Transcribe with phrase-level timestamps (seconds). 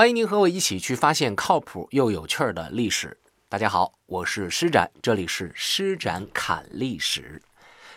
[0.00, 3.18] 欢迎您和我一起去发现靠谱又有趣的历史。
[3.50, 7.42] 大家好，我是施展，这里是施展侃历史。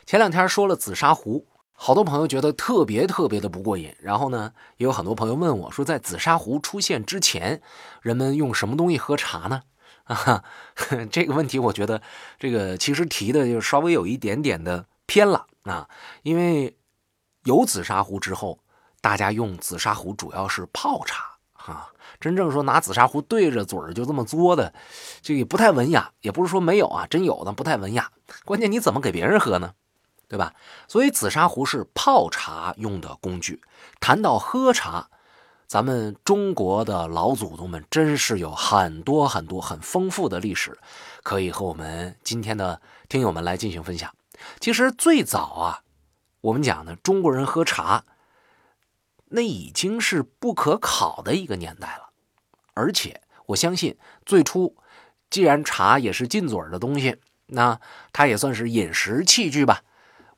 [0.06, 3.96] 前两天说了紫砂壶，好多朋友觉得特别特别的不过瘾。
[4.02, 7.62] 然后呢，也有很多朋友问我说，在紫砂壶出现之前，
[8.02, 9.64] 人们用什么东西喝茶呢？
[10.04, 10.44] 啊，
[11.10, 12.02] 这个问题我觉得
[12.38, 15.88] 这个其实提的就稍微有一点点的偏了啊，
[16.24, 16.76] 因为
[17.46, 18.60] 有紫砂壶之后，
[19.00, 21.30] 大家用紫砂壶主要是泡茶。
[21.64, 21.88] 啊，
[22.24, 24.74] 真正说拿紫砂壶对着嘴儿就这么作的，
[25.22, 26.14] 这也不太文雅。
[26.22, 28.10] 也不是说没有啊，真有的不太文雅。
[28.46, 29.74] 关键你怎么给别人喝呢？
[30.30, 30.54] 对吧？
[30.88, 33.62] 所以紫砂壶是泡茶用的工具。
[34.00, 35.10] 谈到喝茶，
[35.68, 40.80] 咱们中国的老祖宗们真是有很多很多很丰富的历史，
[41.24, 44.10] 可以和我们今天的听友们来进行分享。
[44.62, 45.82] 其实最早啊，
[46.40, 48.06] 我们讲呢，中国人喝茶。
[49.36, 52.12] 那已经是不可考的一个年代了，
[52.74, 54.76] 而且我相信，最初
[55.30, 57.80] 既然茶也是进嘴的东西，那
[58.12, 59.82] 它也算是饮食器具吧。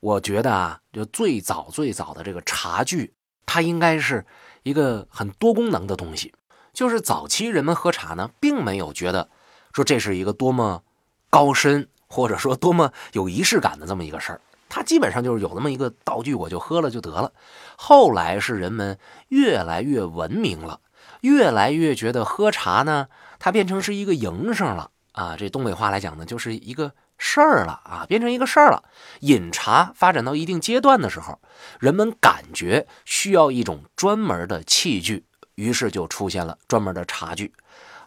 [0.00, 4.24] 我觉得啊，就最早最早的这个茶具，它应该是
[4.62, 6.32] 一个很多功能的东西。
[6.72, 9.30] 就是早期人们喝茶呢，并没有觉得
[9.72, 10.82] 说这是一个多么
[11.30, 14.40] 高深，或者说多么有仪式感的这么一个事儿。
[14.68, 17.32] 它基本上就是有那么一个道具，我就喝了就得了。
[17.76, 20.80] 后来是人们越来越文明了，
[21.20, 25.36] 越来越觉得喝茶呢，它变成是一个营生了啊。
[25.38, 28.82] 这东北话来讲呢，就是一个事儿了啊，变成一个事儿了。
[29.20, 31.40] 饮茶发展到一定阶段的时候，
[31.80, 37.52] 人们感觉需要一种专门的器具，于是就出现了专门的茶具。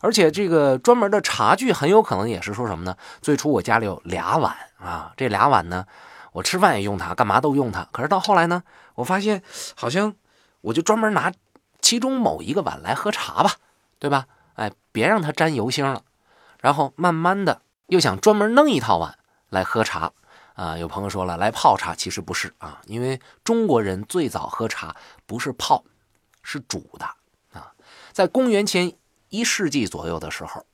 [0.02, 2.96] 而且这个专门的茶具很有可能也是说什么呢？
[3.22, 5.86] 最初我家里有俩碗啊，这俩碗呢。
[6.32, 7.86] 我吃饭也用它，干嘛都用它。
[7.92, 8.62] 可是到后来呢，
[8.94, 9.42] 我发现
[9.76, 10.14] 好像
[10.62, 11.34] 我就专门拿
[11.82, 13.56] 其中某一个碗来喝茶吧，
[13.98, 14.28] 对吧？
[14.56, 16.04] 哎，别让它沾油星了。
[16.60, 19.18] 然后慢慢的又想专门弄一套碗
[19.50, 20.12] 来喝茶
[20.56, 20.78] 啊。
[20.78, 24.96] 有朋友说了，来泡茶其实不是啊，因为中国人最早喝茶
[25.26, 25.84] 不是泡，
[26.44, 27.06] 是煮的
[27.54, 27.72] 啊。
[28.12, 28.94] 在公元前
[29.30, 30.66] 一世纪左右的时候，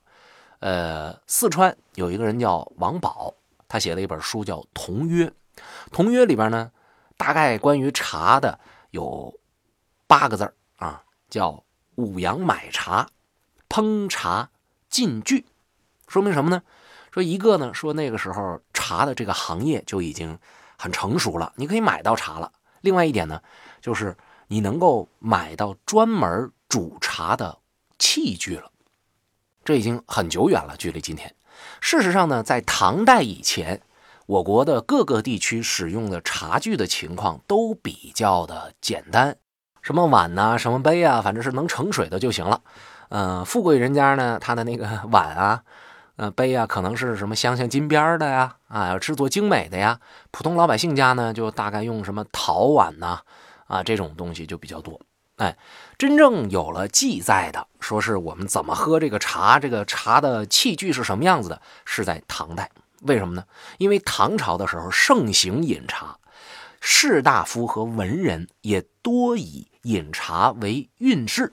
[0.60, 3.36] 呃，四川有一个人叫王宝，
[3.68, 5.28] 他写了一本书叫《同约》。
[5.92, 6.72] 同约里边呢，
[7.16, 8.60] 大概关于茶的
[8.90, 9.40] 有
[10.08, 11.64] 八个字啊，叫
[11.96, 13.10] 五羊买茶，
[13.70, 14.50] 烹茶
[14.90, 15.46] 进具，
[16.08, 16.64] 说明什么呢？
[17.12, 20.38] 说一个呢，说那个时候茶的这个行业就已经
[20.78, 22.52] 很成熟了，你可以买到茶了。
[22.82, 23.42] 另外一点呢，
[23.82, 27.60] 就是你能够买到专门煮茶的
[27.98, 28.72] 器具了，
[29.64, 31.36] 这已经很久远了，距离今天。
[31.82, 33.82] 事实上呢，在唐代以前。
[34.28, 39.38] 我国的各个地区使用的茶具的情况都比较的简单，
[39.86, 42.60] 什么碗呐，什么杯啊，反正是能盛水的就行了。
[43.10, 45.62] 嗯，富贵人家呢，他的那个 碗啊，
[46.16, 50.00] 呃，杯啊，可能是什么镶镶金边的呀，啊，制作精美的呀。
[50.32, 53.20] 普通老百姓家呢，就大概用什么陶碗呐，
[53.68, 55.00] 啊，这种东西就比较多。
[55.36, 55.56] 哎，
[56.00, 62.72] 真正有了记载的，说是我们怎么喝这个茶，这个茶的器具是什么样子的，是在唐代。
[63.04, 63.44] 为什么呢？
[63.78, 66.18] 因为唐朝的时候盛行饮茶，
[66.82, 71.52] 士大夫和文人也多以饮茶为运势。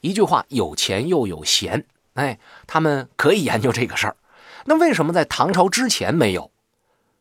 [0.00, 4.16] 一句话，有钱又有闲，哎，他们可以研究这个事儿。
[4.66, 6.50] 那为什么在唐朝之前没有？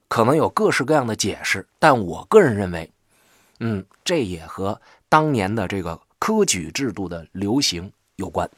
[0.10, 2.92] 可能有各式各样的解释，但我个人认为，
[3.60, 8.50] 嗯，这也和当年的这个科举制度的流行有关。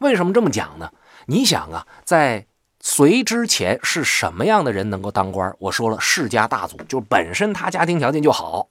[0.00, 0.90] 为什么这么讲呢？
[1.26, 2.46] 你想啊，在
[2.80, 5.54] 隋之前是什么样的人能够当官？
[5.58, 8.68] 我说了，世家大族，就本身他家庭条件就好，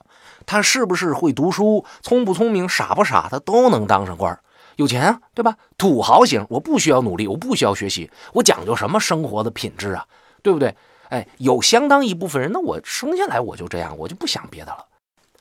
[0.48, 4.40] 他是不是会读书，聪不聪明，傻不傻，他都能当上官，
[4.78, 5.56] 有钱啊，对吧？
[5.78, 10.06] 土豪型，我不需要努力，我不需要学习，我讲究什么生活的品质啊，
[10.42, 10.76] 对不对？
[11.10, 14.86] 哎，有相当一部分人，那我生下来我就这样，我就不想别的了。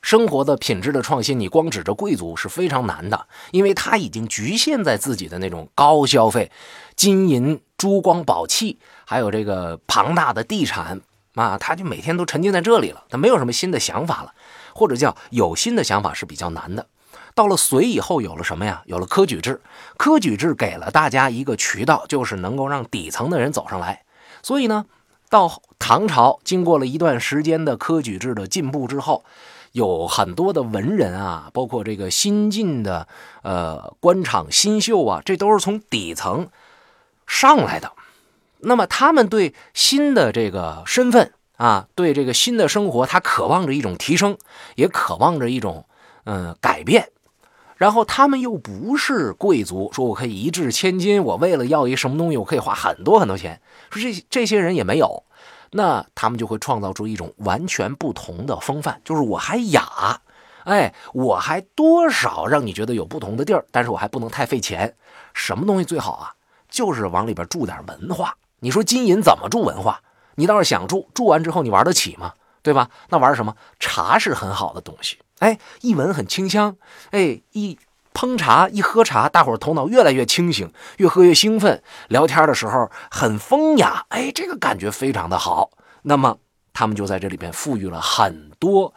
[0.01, 6.51] 生活的品质的创新，你光指着贵族是非常难的，因为他已经局限在自己的那种高消费、
[6.95, 11.01] 金银珠光宝气，还有这个庞大的地产
[11.35, 14.33] 啊，他就每天都沉浸在这里了，他没有什么新的想法了，
[14.77, 16.85] 或者叫有新的想法是比较难的。
[17.33, 18.83] 到了隋以后，有了什么呀？
[18.85, 19.59] 有了科举制，
[19.97, 24.03] 科举制给了大家一个渠道，就是能够让底层的人走上来。
[24.43, 24.85] 所以呢，
[25.29, 29.25] 到唐朝，经过了一段时间的科举制的进步之后。
[29.73, 33.07] 有很多的文人啊，包括这个新进的
[33.43, 36.49] 呃官场新秀啊，这都是从底层
[37.27, 37.91] 上来的。
[38.59, 44.37] 那么他们对新的这个身份啊，对这个新的生活，他渴望着一种提升，
[44.75, 45.85] 也渴望着一种
[46.23, 47.09] 嗯改变。
[47.75, 53.61] 然后他们又不是贵族，说我可以一掷千金，我为了要一什么东西，我可以花很多很多钱。
[53.91, 55.23] 说这这些人也没有，
[55.71, 60.21] 那他们就会创造出一种完全不同的风范，就是我还雅，
[60.63, 64.95] 哎，我还多少让你觉得有不同的地儿，但是我还不能太费钱。
[65.33, 66.33] 什么东西最好啊？
[66.69, 68.35] 就是往里边注点文化。
[68.59, 70.01] 你说金银怎么注文化？
[70.37, 72.33] 你倒是想住，住完之后你玩得起吗？
[72.63, 72.89] 对吧？
[73.09, 73.55] 那玩什么？
[73.79, 75.17] 茶是很好的东西。
[75.39, 76.75] 哎，一闻很清香，
[77.11, 77.77] 哎，一
[78.13, 85.69] 烹茶一喝茶，大伙儿头脑越来越清醒，越喝越兴奋，聊天的时候很风雅，哎，这个感觉非常的好。
[86.01, 86.37] 那么
[86.73, 88.93] 他们就在这里边赋予了很多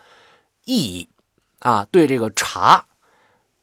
[0.64, 1.08] 意义
[1.60, 2.84] 啊，对这个茶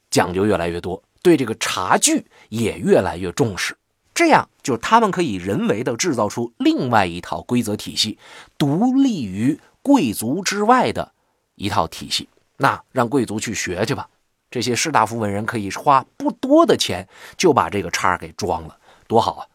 [0.09, 3.75] 讲究越来越多，对这个茶具也越来越重视。
[4.17, 8.17] 这样就是他们可以人为的制造出另外一套规则体系，
[8.57, 11.13] 独立于贵族之外的
[11.53, 12.27] 一套体系。
[12.57, 14.09] 那让贵族去学去吧，
[14.49, 19.47] 这些士大夫文人可以花不多的钱就把这个叉给装了，多好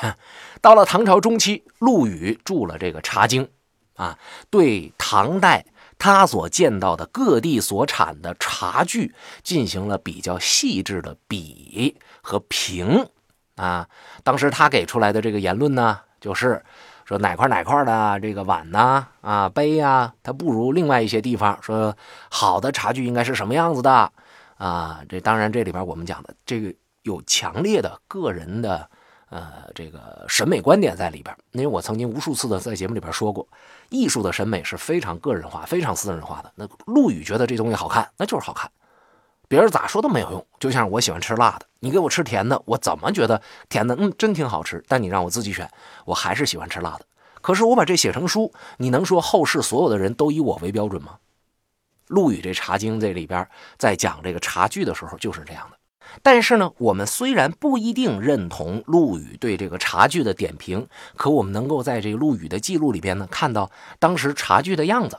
[0.00, 0.16] 啊！
[0.62, 3.44] 到了唐朝中期，陆羽著了这个《茶经》，
[4.02, 4.18] 啊，
[4.48, 5.66] 对唐代
[5.98, 13.06] 他所见到的各地所产的茶具进行了比较细致的比和评，
[13.60, 13.86] 啊，
[14.22, 16.62] 当时他给出来的这个言论呢，就是。
[17.06, 21.58] 说哪块哪块的这个碗呐啊杯呀，它不如另外一些地方。
[21.60, 21.96] 说
[22.30, 24.12] 好的茶具应该是什么样子的
[24.58, 25.00] 啊？
[25.08, 26.72] 这当然这里边我们讲的这个
[27.02, 28.88] 有强烈的个人的
[29.28, 31.36] 呃这个审美观点在里边。
[31.50, 33.44] 因为我曾经无数次的在节目里边说过，
[33.88, 36.52] 艺术的审美是非常个人化、非常私人化的。
[36.54, 38.70] 那陆羽觉得这东西好看，那就是好看。
[39.50, 44.80] 别人咋说都没有用，就像我喜欢吃辣的，你给我吃甜的，我怎么觉得甜的，嗯，真挺好吃。
[44.86, 45.68] 但你让我自己选，
[46.04, 47.04] 我还是喜欢吃辣的。
[47.40, 51.16] 可是我把这写成书，你能说后世所有的人都以我为标准吗？
[52.06, 53.44] 陆羽这《茶经》这里边
[53.76, 55.76] 在讲这个茶具的时候就是这样的。
[56.22, 60.86] 但是呢，我们虽然不一定认同陆羽对这个茶具的点评，
[61.16, 63.68] 可我们能够在这个陆羽的记录里边呢，看到
[63.98, 65.18] 当时茶具的样子。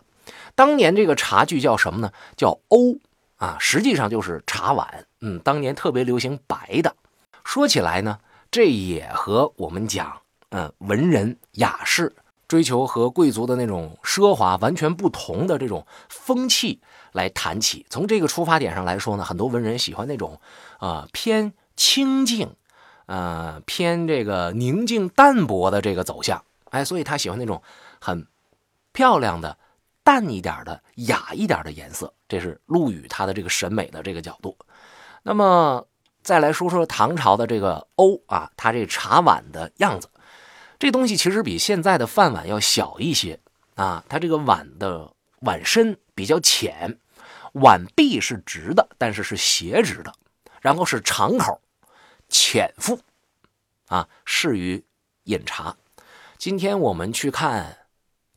[0.56, 2.14] 当年这个茶具叫什么呢？
[2.38, 2.98] 叫瓯。
[3.42, 5.08] 啊，实际上就是茶碗。
[5.22, 6.96] 嗯，当年特别流行白的。
[7.44, 8.20] 说起来呢，
[8.52, 12.16] 这也和我们讲，嗯，文人雅士
[12.48, 16.80] 追求和贵族的那种奢华完全不同的这种风气
[17.14, 17.84] 来谈起。
[17.90, 20.40] 从这个出发点上来说呢，很多文人喜欢那种，
[20.80, 22.56] 呃，偏清静，
[23.08, 26.44] 呃，偏这个宁静淡泊的这个走向。
[26.70, 27.60] 哎，所以他喜欢那种
[28.00, 28.28] 很
[28.92, 29.58] 漂亮的。
[30.04, 34.58] 淡一点的、雅一点的颜色，这是陆羽他的这个审美的这个角度。
[35.22, 35.88] 那么
[36.24, 40.10] 再来说说唐朝的这个瓯啊，它这茶碗的样子，
[40.80, 43.40] 这东西其实比现在的饭碗要小一些
[43.76, 44.04] 啊。
[44.10, 46.98] 它这个碗的碗身比较浅，
[47.54, 50.12] 碗壁是直的，但是是斜直的，
[50.62, 51.62] 然后是长口、
[52.28, 53.00] 浅腹
[53.88, 54.84] 啊，适于
[55.26, 55.78] 饮茶。
[56.40, 57.78] 今天我们去看，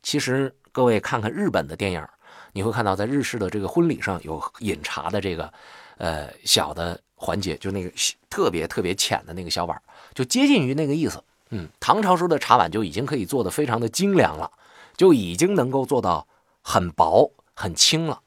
[0.03, 0.55] 其实。
[0.75, 2.05] 各位看看日本的电影，
[2.51, 5.53] 你会看到在日式的这个婚礼上有饮茶的这个，
[5.95, 7.89] 呃小的环节，就那个
[8.29, 9.81] 特别特别浅的那个小碗，
[10.13, 11.23] 就接近于那个意思。
[11.51, 14.51] 嗯，唐朝时候的茶碗就已经可以做的非常的精良了，
[14.97, 16.27] 就已经能够做到
[16.61, 18.19] 很薄很轻了。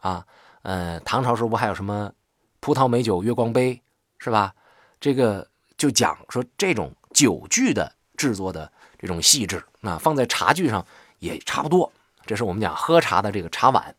[0.00, 0.26] 啊，
[0.62, 2.10] 呃，唐朝时候不还有什么
[2.58, 3.80] 葡萄美酒月光杯，
[4.18, 4.52] 是吧？
[4.98, 5.46] 这个
[5.78, 10.84] 就讲说这种酒具的制作的这种细致，那放在茶具上。
[11.18, 11.92] 也差不多，
[12.26, 13.94] 这是我们讲喝茶的这个茶碗，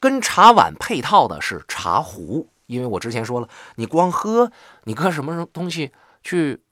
[0.00, 2.48] 跟茶碗配套的是茶壶。
[2.66, 4.50] 因为我之前说了，你光喝，
[4.84, 5.92] 你搁什么东西
[6.22, 6.62] 去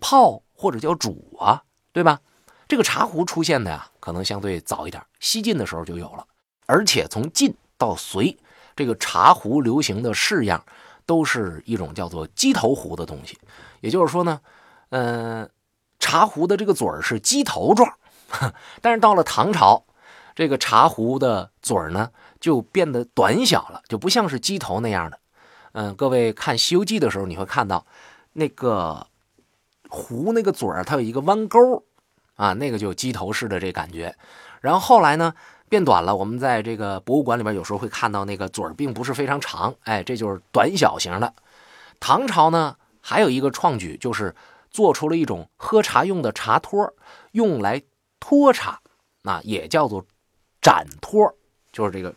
[0.00, 2.20] 泡或者叫煮啊，对吧？
[2.66, 6.26] 这个茶壶出现的呀，可能相对早一点，西晋的时候就有了。
[6.64, 8.38] 而且从晋到隋，
[8.74, 10.64] 这个茶壶流行的式样
[11.04, 13.38] 都是一种叫做鸡头壶的东西。
[13.80, 14.40] 也就是说呢，
[14.88, 15.50] 嗯，
[15.98, 17.92] 茶壶的这个嘴儿是鸡头状。
[18.80, 19.84] 但是到了唐朝，
[20.34, 25.18] 这个茶壶的嘴儿呢就变得短小了，就不像是鸡头那样的。
[25.72, 27.86] 嗯，各位看《西游记》的时候，你会看到
[28.32, 29.06] 那个
[29.88, 31.84] 壶那个嘴儿，它有一个弯钩
[32.36, 34.14] 啊，那个就鸡头式的这感觉。
[34.60, 35.34] 然后后来呢
[35.68, 41.34] 变短了，我们在这个博物馆里边有时候会看到那个嘴儿并不是非常长，哎，这就是短小型的。
[42.00, 44.34] 唐朝呢还有一个创举，就是
[44.70, 46.92] 做出了一种喝茶用的茶托，
[47.32, 47.82] 用来。
[48.26, 48.80] 托茶，
[49.20, 50.06] 那也叫做
[50.62, 51.30] 盏托，
[51.70, 52.14] 就是这个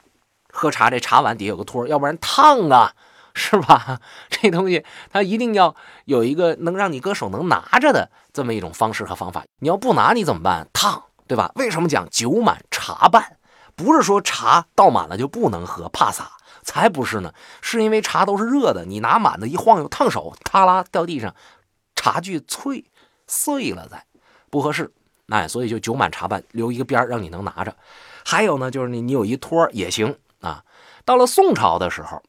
[0.49, 2.93] 喝茶这茶碗底下有个托，要不然烫啊，
[3.33, 3.99] 是吧？
[4.31, 9.43] 这东西它一定要有一个能让你搁手能拿着的这么一种方式和方法。
[9.59, 10.69] 你要不拿你怎么办？
[10.71, 11.51] 烫，对吧？
[11.55, 13.37] 为什么讲酒满茶半？
[13.75, 16.31] 不是说茶倒满了就不能喝，怕洒。
[16.63, 21.35] 才不是呢，是因为茶都是热的，你拿满的一晃悠烫手，啪啦掉地上，
[21.97, 22.85] 茶具脆
[23.27, 24.05] 碎了，再
[24.49, 24.93] 不合适。
[25.29, 27.75] 哎，所以就酒满茶半，留一个边让你能拿着。
[28.23, 30.63] 还有呢，就是你你有一托也行啊。
[31.03, 32.21] 到了宋朝的时候，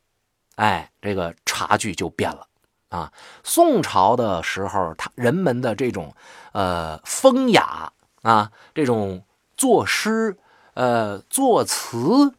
[0.56, 2.46] 哎，这个茶具就变了
[2.88, 3.12] 啊。
[3.44, 6.14] 宋朝的时候，他人们的这种
[6.52, 9.24] 呃风雅啊，这种
[9.56, 10.36] 作诗
[10.74, 12.34] 呃作词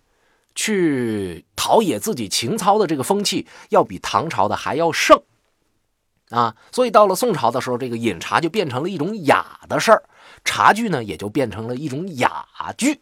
[0.56, 5.22] 去陶冶自己情操的这个风气，要比唐朝的还要盛
[6.30, 6.56] 啊。
[6.72, 10.04] 所以到了宋朝的时候，这个饮茶就变成了一种雅的事儿。
[10.44, 12.46] 茶具呢，也就变成了一种雅
[12.78, 13.02] 具，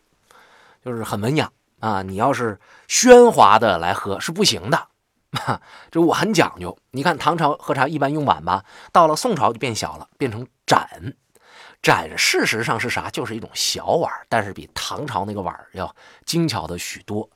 [0.84, 2.02] 就是很文雅啊。
[2.02, 4.88] 你要是喧哗的来喝是不行的，
[5.92, 6.78] 这我很讲究。
[6.92, 11.16] 你看唐朝喝茶一般用碗吧，到了宋朝就变小了，变成盏。
[11.82, 13.10] 盏事实上是啥？
[13.10, 17.30] 就是一种小碗，但是比唐朝那个碗要精巧的许多。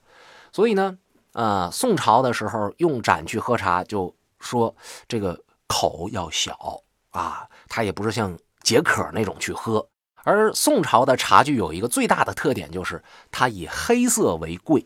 [0.51, 0.97] 所以呢，
[1.33, 4.75] 呃，宋朝的时候用盏去喝茶，就说
[5.07, 6.81] 这个口要小
[7.11, 8.37] 啊，它也不是像。
[8.63, 9.87] 解渴那种去喝，
[10.23, 14.85] 而宋朝的茶具有一个最大的特点，就是它以黑色为贵，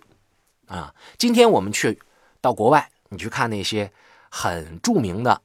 [0.68, 2.02] 啊，今天我们去
[2.42, 3.92] 到国外，你去看那些
[4.30, 5.42] 很著名的，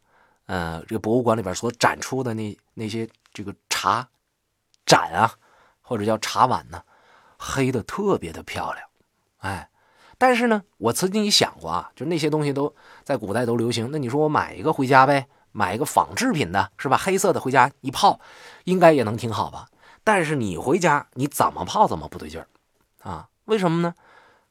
[0.47, 4.09] 呃，这个博物馆里边所展出的那那些这个茶
[4.87, 5.35] 盏啊，
[5.81, 6.83] 或者叫茶碗呢，
[7.39, 8.89] 黑的特别的漂亮，
[9.39, 9.69] 哎，
[10.19, 15.27] 但是呢，我曾经也想过啊，就那些东西都在古代都流行，那你说我买一个回家呗？
[15.53, 16.97] 买一个仿制品的，是吧？
[16.97, 18.21] 黑色的回家一泡，
[18.65, 19.69] 应该也能挺好吧？
[20.03, 22.49] 但是你回家你怎么泡怎么不对劲儿
[23.03, 23.29] 啊？
[23.45, 23.95] 为什么呢？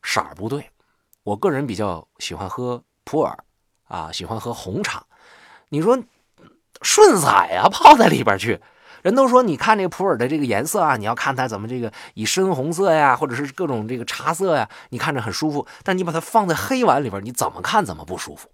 [0.03, 0.69] 色儿不对。
[1.23, 3.35] 我个人比较喜欢喝普洱
[3.87, 5.03] 啊，喜欢喝红茶。
[5.69, 5.97] 你说
[6.81, 8.61] 顺色呀，泡在里边去。
[9.01, 15.65] 人都说，你看这普洱的这个颜色啊，你要看它怎么这个以深红色呀，或者是各种这个茶色呀，你看着很舒服。
[15.83, 18.49] 但你把它放在黑碗里边，你怎么看怎么不舒服，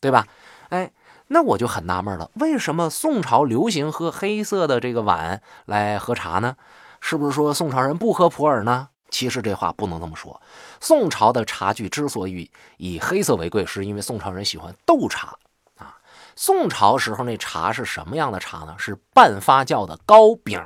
[0.00, 0.26] 对吧？
[0.68, 0.92] 哎。
[1.28, 6.56] 那我就很纳闷了，为什么宋朝流行喝黑色的这个碗来喝茶呢？
[7.00, 8.88] 是不是说宋朝人不喝普洱呢？
[9.10, 10.40] 其实这话不能这么说。
[10.80, 15.36] 宋朝的茶具之所以以黑色为贵，是因为宋朝人喜欢斗茶
[15.78, 15.96] 啊。
[16.34, 18.74] 宋朝时候那茶是什么样的茶呢？
[18.76, 20.60] 是半发酵的糕饼。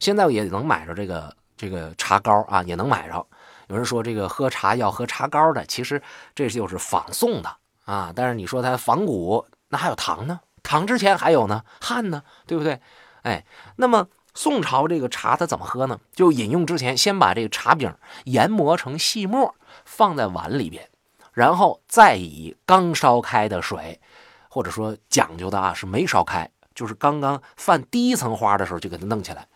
[0.00, 3.26] 现在也能买着这个这个茶糕啊，也能买着。
[3.68, 6.02] 有人说这个喝茶要喝茶糕的，其实
[6.34, 7.56] 这就是仿宋的。
[7.84, 10.40] 啊，但是你说它仿古，那还有唐呢？
[10.62, 12.80] 唐之前还有呢，汉呢，对不对？
[13.22, 13.44] 哎，
[13.76, 15.98] 那么宋朝这个茶它怎么喝呢？
[16.14, 17.92] 就饮用之前，先把这个茶饼
[18.24, 20.88] 研磨成细末，放在碗里边，
[21.32, 24.00] 然后再以刚烧开的水，
[24.48, 29.48] 或者说讲究的啊是没烧开，就是刚刚泛第一层花的时候就给它弄起来，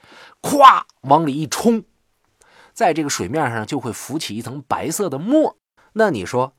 [0.42, 1.84] 咵往里一冲，
[2.72, 5.56] 在这个水面上就会浮起一层白色的沫。
[5.92, 6.52] 那你说？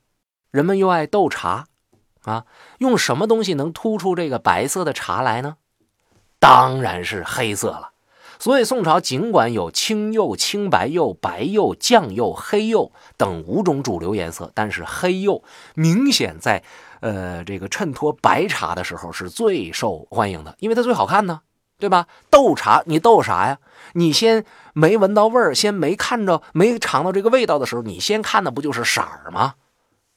[0.51, 1.65] 人们又爱斗茶，
[2.23, 2.45] 啊，
[2.79, 5.57] 用什么东西能突出这个白色的茶来呢？
[6.39, 7.91] 当然是黑色了。
[8.39, 16.61] 所以宋朝尽管有青釉、青白釉、白釉、酱釉、黑釉等五种主流颜色，但是黑釉明显在
[16.99, 21.41] 呃这个衬托白茶的时候是最受欢迎的，因为它最好看呢，
[21.79, 22.05] 对吧？
[22.29, 23.57] 斗茶你斗啥呀？
[23.93, 29.55] 你先没闻到味儿，先没看着、没尝到这个味道的时候，你先看的不就是色儿吗？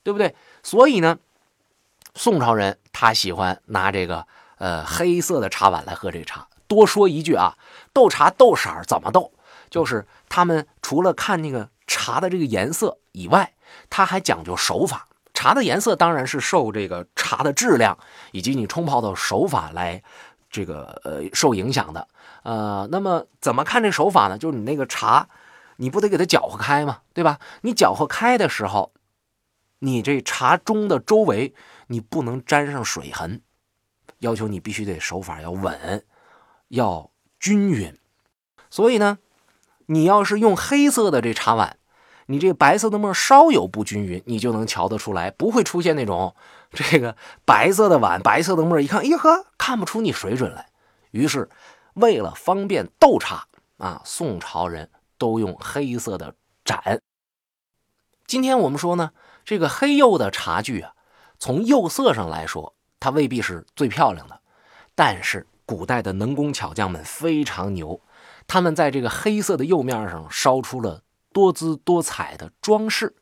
[0.02, 0.34] 对不对？
[0.62, 1.18] 所以呢，
[2.14, 4.26] 宋朝人他喜欢拿这个
[4.58, 6.46] 呃黑色的茶碗来喝这茶。
[6.66, 7.56] 多说一句啊，
[7.92, 9.32] 斗茶斗色怎么斗？
[9.68, 13.54] 就是他们除了看那个茶的这个颜色以外，
[13.88, 15.06] 他还讲究手法。
[15.34, 17.98] 茶的颜色当然是受这个茶的质量
[18.32, 20.02] 以及你冲泡的手法来
[20.50, 22.06] 这个呃受影响的。
[22.42, 24.38] 呃，那么怎么看这手法呢？
[24.38, 25.28] 就是你那个茶，
[25.76, 26.98] 你不得给它搅和开吗？
[27.14, 27.38] 对吧？
[27.62, 28.92] 你搅和开的时候。
[29.80, 31.54] 你这茶盅的周围，
[31.86, 33.40] 你不能沾上水痕，
[34.18, 36.04] 要求你必须得手法要稳，
[36.68, 37.98] 要均匀。
[38.68, 39.18] 所以呢，
[39.86, 41.78] 你要是用黑色的这茶碗，
[42.26, 46.36] 你这白色的沫稍有不均匀，你就能瞧得出来，不会出现那种
[46.70, 50.68] 这个白色的碗、白色的沫，一看，哎呵，看不出你水准来。
[51.12, 51.48] 于是，
[51.94, 56.34] 为了方便斗茶啊，宋朝人都用黑色的
[56.66, 57.00] 盏。
[58.26, 59.12] 今天我们说呢。
[59.50, 60.92] 这个黑釉的茶具啊，
[61.40, 64.40] 从釉色上来说，它未必是最漂亮的，
[64.94, 68.00] 但是古代的能工巧匠们非常牛，
[68.46, 71.02] 他们在这个黑色的釉面上烧出了
[71.32, 73.16] 多姿多彩的装饰，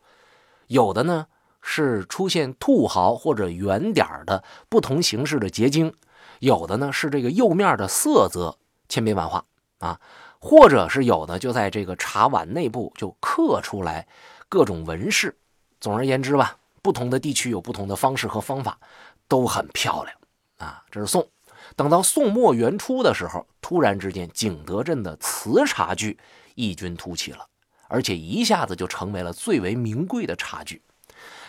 [0.67, 1.29] 有的呢
[1.63, 5.95] 是出现兔毫或者圆点的不同形式的结晶，
[6.41, 9.47] 有的呢是这个釉面的色泽千变万化
[9.79, 9.99] 啊，
[10.39, 14.07] 或者是有的就在这个茶碗内部就刻出来
[14.51, 15.35] 各种纹饰。
[15.81, 18.79] 总而言之吧，不同的地区有不同的方式和方法，
[19.27, 20.17] 都很漂亮
[20.59, 20.83] 啊。
[20.91, 21.29] 这是宋。
[21.77, 26.19] 等到宋末元初的时候，突然之间，景德镇的瓷茶具
[26.55, 27.47] 异军突起了，
[27.89, 30.81] 而且一下子就成为了最为名贵的茶具。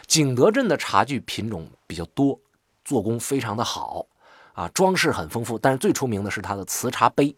[0.06, 2.38] 景德镇的茶具品种比较多，
[2.84, 4.06] 做工非常的好
[4.54, 5.58] 啊，装饰很丰富。
[5.58, 7.34] 但是最出名的是它的瓷茶杯，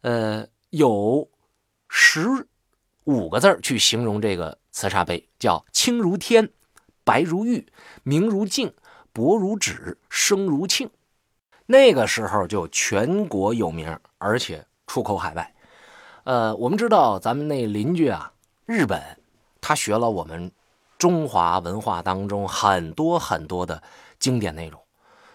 [0.00, 1.28] 呃，有
[1.88, 2.26] 十
[3.08, 6.50] 五个字去形容这个瓷茶杯，叫清如天，
[7.04, 7.66] 白如玉，
[8.02, 8.70] 明如镜，
[9.14, 10.90] 薄如纸，声如磬。
[11.64, 15.54] 那个时候就全国有名，而且出口海外。
[16.24, 18.30] 呃，我们知道咱们那邻居啊，
[18.66, 19.02] 日本，
[19.62, 20.52] 他学了我们
[20.98, 23.82] 中华文化当中很多很多的
[24.18, 24.78] 经典内容，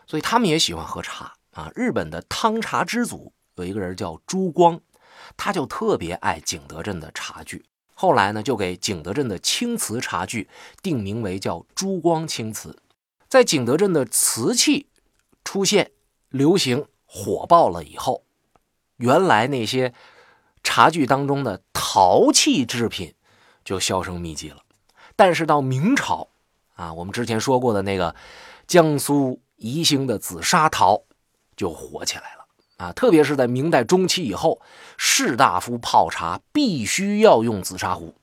[0.05, 1.71] 所以他们也喜欢喝茶啊。
[1.73, 4.79] 日本的汤茶之祖有一个人叫朱光，
[5.37, 10.47] 他就特别爱景德镇的茶具，后来呢就给景德镇的青瓷茶具
[10.81, 12.77] 定名为叫珠光青瓷。
[13.27, 14.87] 在景德镇的瓷器
[15.43, 15.91] 出现。
[16.33, 18.23] 流行火爆了以后，
[18.97, 19.93] 原来那些
[20.63, 23.13] 茶具当中的陶器制品
[23.63, 24.63] 就销声匿迹了。
[25.15, 26.29] 但是到明朝
[26.73, 28.15] 啊，我们之前说过的那个
[28.65, 31.03] 江苏宜兴的紫砂陶
[31.55, 32.42] 就火起来了
[32.77, 32.91] 啊！
[32.93, 34.61] 特别是在明代中期以后，
[34.97, 38.15] 士大夫泡茶必须要用紫砂壶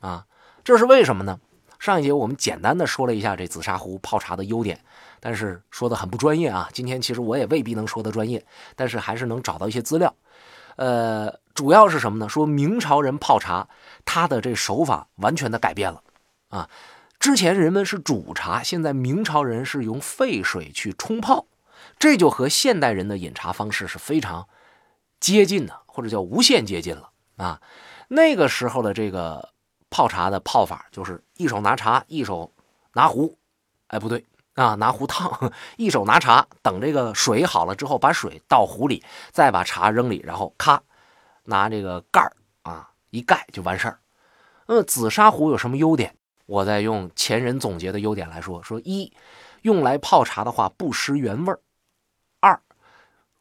[0.00, 0.26] 啊，
[0.64, 1.38] 这是为什么呢？
[1.78, 4.80] 上一节我们简单的说了一下这紫砂壶泡茶的优点。
[5.24, 6.68] 但是说的很不专业啊！
[6.72, 8.44] 今天其实我也未必能说的专业，
[8.74, 10.12] 但是还是能找到一些资料。
[10.74, 12.28] 呃，主要是什么呢？
[12.28, 13.68] 说明朝人泡茶，
[14.04, 16.02] 他的这手法完全的改变了
[16.48, 16.68] 啊！
[17.20, 21.46] 之前人们是煮茶，现在明朝人是用沸水去冲泡，
[21.98, 24.48] 这就和现代人的饮茶方式是非常
[25.20, 27.60] 接近的，或者叫无限接近了啊！
[28.08, 29.50] 那个时候的这个
[29.90, 32.52] 泡茶的泡法，就是一手拿茶，一手
[32.92, 33.38] 拿壶，
[33.88, 34.24] 哎，不对。
[34.54, 40.82] 啊，拿壶烫，一手拿茶，等这个水好了之后，把水倒壶里，再把茶扔里，然后咔，
[41.44, 43.98] 拿这个盖儿啊一盖就完事儿。
[44.66, 46.14] 那紫砂壶有什么优点？
[46.44, 49.10] 我再用前人总结的优点来说：说一，
[49.62, 51.58] 用来泡茶的话不失原味儿；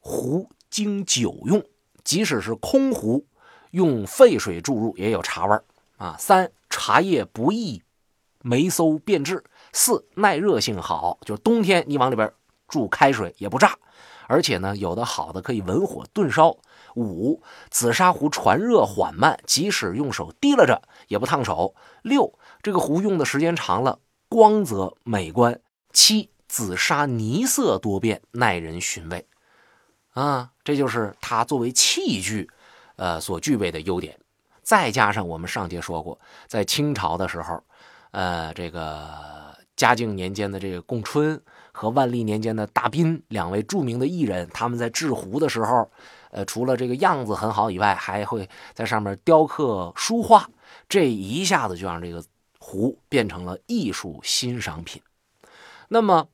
[0.01, 1.63] 壶经久用，
[2.03, 3.25] 即使是空壶，
[3.69, 5.63] 用沸水注入也有茶味儿
[5.97, 7.83] 啊；三，茶叶不易
[8.41, 9.43] 霉馊变质。
[9.71, 12.33] 四耐热性好，就是冬天你往里边
[12.67, 13.77] 注开水也不炸，
[14.27, 16.57] 而且呢，有的好的可以文火炖烧。
[16.95, 21.75] 五紫砂壶传热缓慢，即使用手提拉着也不烫手。
[22.01, 25.61] 六这个壶用的时间长了，光泽美观。
[25.93, 29.25] 七紫砂泥色多变，耐人寻味。
[30.11, 32.49] 啊，这就是它作为器具，
[32.95, 34.17] 呃所具备的优点。
[34.61, 37.63] 再加上我们上节说过，在清朝的时候，
[38.11, 39.29] 呃，这个。
[39.77, 45.89] 嘉靖年间的这个贡春和万历年间的大彬两位著名的艺人，他们在制壶的时候，
[46.29, 50.47] 呃，除了这个样子很好以外，还会在上面雕刻书画，
[50.87, 52.23] 这一下子就让这个
[52.59, 55.01] 壶变成了艺术欣赏品。
[55.87, 56.27] 那么，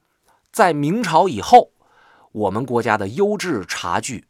[0.52, 1.72] 在明朝以后，
[2.38, 4.26] 我们国家的优质茶具，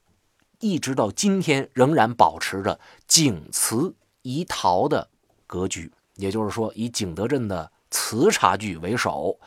[0.62, 5.10] 一直到今天仍然保持着景瓷宜陶的
[5.46, 7.72] 格局，也就是说，以景德镇的。
[7.90, 9.40] 瓷茶具为首，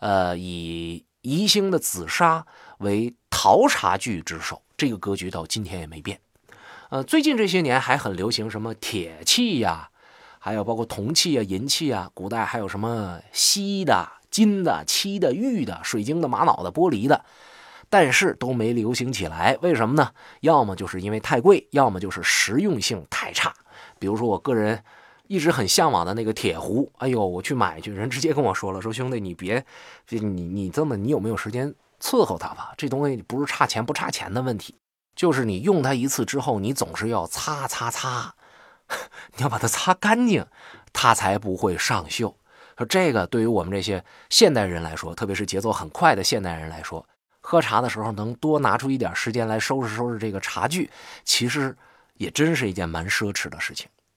[0.00, 2.46] 呃，以宜兴的紫砂
[2.78, 6.18] 为陶茶具之首，这个格局到今天也没变。
[6.88, 9.90] 呃，最近这些年还很流行什么铁器呀，
[10.38, 17.26] 还有包括铜器啊、银器啊，古代还有什么锡的、金的、漆的、玉的、水晶的、玛瑙的、玻璃的，
[17.92, 19.58] 但是都没流行起来。
[19.60, 20.12] 为什么呢？
[20.40, 23.52] 要么就是因为太贵，要么就是实用性太差。
[23.98, 24.82] 比如说我个人。
[25.28, 29.64] 一直很向往的那个铁壶，哎呦，我去买去，人直接跟我说了，说兄弟，你别，
[30.10, 32.74] 你你这么，你有没有时间伺候它吧？
[32.76, 34.74] 这东西不是差钱不差钱的问题，
[35.16, 38.34] 就是你用它一次之后，你总是要擦擦擦，
[39.36, 40.44] 你要把它擦干净，
[40.92, 42.34] 它才不会上锈。
[42.76, 47.06] 说这个对于我们这些现代人来说，特别是节奏很快的现代人来说，
[47.42, 50.88] 喝茶的时候能多拿出一点时间来收拾收拾这个茶具，
[51.24, 51.76] 其实
[52.14, 53.86] 也真是一件蛮奢侈的事情。